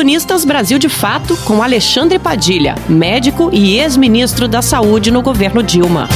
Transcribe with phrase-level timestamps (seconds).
[0.00, 6.08] Colunistas Brasil de Fato com Alexandre Padilha, médico e ex-ministro da Saúde no governo Dilma.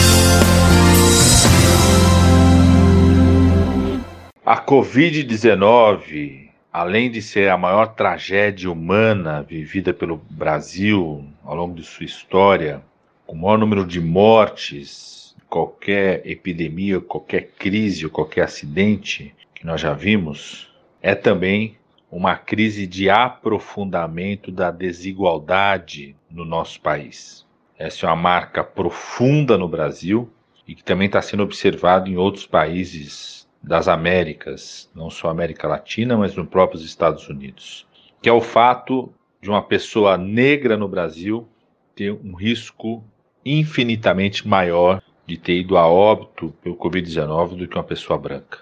[4.43, 11.85] A Covid-19, além de ser a maior tragédia humana vivida pelo Brasil ao longo de
[11.85, 12.81] sua história,
[13.27, 19.79] com o maior número de mortes, qualquer epidemia, qualquer crise ou qualquer acidente que nós
[19.79, 20.73] já vimos,
[21.03, 21.77] é também
[22.15, 27.45] uma crise de aprofundamento da desigualdade no nosso país.
[27.77, 30.31] Essa é uma marca profunda no Brasil
[30.67, 36.17] e que também está sendo observado em outros países das Américas, não só América Latina,
[36.17, 37.85] mas nos próprios Estados Unidos,
[38.23, 39.13] que é o fato
[39.43, 41.49] de uma pessoa negra no Brasil
[41.97, 43.03] ter um risco
[43.45, 48.61] infinitamente maior de ter ido a óbito pelo Covid-19 do que uma pessoa branca,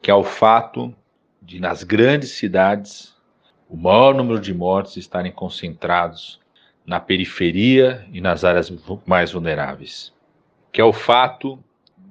[0.00, 0.94] que é o fato
[1.42, 3.12] de nas grandes cidades
[3.68, 6.38] o maior número de mortes estarem concentrados
[6.86, 8.72] na periferia e nas áreas
[9.06, 10.12] mais vulneráveis,
[10.70, 11.58] que é o fato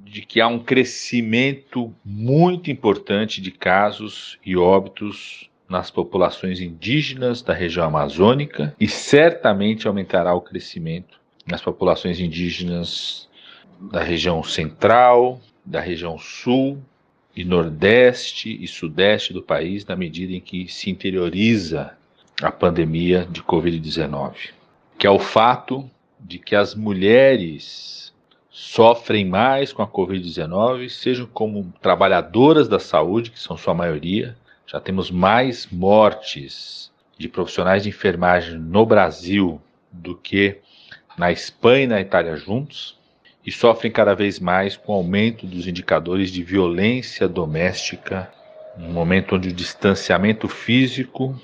[0.04, 7.54] de que há um crescimento muito importante de casos e óbitos nas populações indígenas da
[7.54, 13.30] região amazônica e certamente aumentará o crescimento nas populações indígenas
[13.80, 16.82] da região central, da região sul
[17.36, 21.96] e nordeste e sudeste do país na medida em que se interioriza
[22.42, 24.50] a pandemia de Covid-19,
[24.98, 28.14] que é o fato de que as mulheres
[28.50, 34.36] sofrem mais com a Covid-19, sejam como trabalhadoras da saúde, que são sua maioria.
[34.68, 40.58] Já temos mais mortes de profissionais de enfermagem no Brasil do que
[41.18, 42.98] na Espanha e na Itália juntos
[43.46, 48.32] e sofrem cada vez mais com o aumento dos indicadores de violência doméstica,
[48.78, 51.40] um momento onde o distanciamento físico,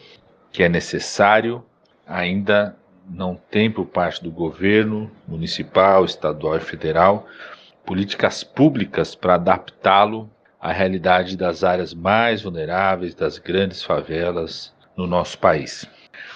[0.52, 1.64] que é necessário,
[2.06, 2.76] ainda
[3.10, 7.28] não tem por parte do governo municipal, estadual e federal
[7.86, 10.30] políticas públicas para adaptá-lo
[10.60, 15.88] à realidade das áreas mais vulneráveis, das grandes favelas no nosso país.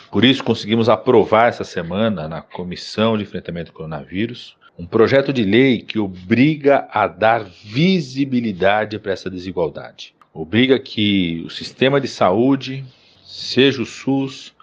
[0.10, 5.44] Por isso, conseguimos aprovar essa semana na Comissão de Enfrentamento ao Coronavírus um projeto de
[5.44, 10.16] lei que obriga a dar visibilidade para essa desigualdade.
[10.34, 12.86] Obriga que o sistema de saúde,
[13.24, 14.54] seja o SUS,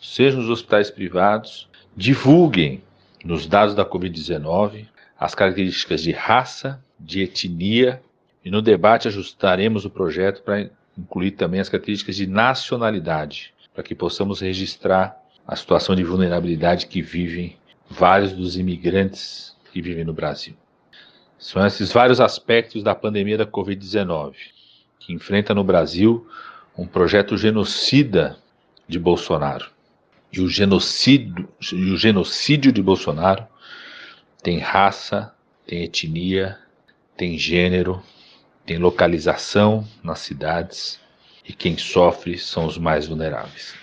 [0.00, 2.82] sejam os hospitais privados, divulguem
[3.24, 4.86] nos dados da Covid-19
[5.18, 8.00] as características de raça, de etnia,
[8.44, 13.94] e no debate ajustaremos o projeto para incluir também as características de nacionalidade, para que
[13.94, 17.56] possamos registrar a situação de vulnerabilidade que vivem
[17.98, 20.54] vários dos imigrantes que vivem no Brasil.
[21.38, 24.34] São esses vários aspectos da pandemia da Covid-19
[24.98, 26.28] que enfrenta no Brasil
[26.76, 28.38] um projeto genocida
[28.86, 29.70] de Bolsonaro.
[30.30, 33.46] E o genocídio, e o genocídio de Bolsonaro
[34.42, 35.34] tem raça,
[35.66, 36.58] tem etnia,
[37.16, 38.02] tem gênero,
[38.66, 41.00] tem localização nas cidades
[41.42, 43.74] e quem sofre são os mais vulneráveis.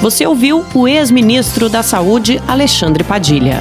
[0.00, 3.60] Você ouviu o ex-ministro da Saúde, Alexandre Padilha.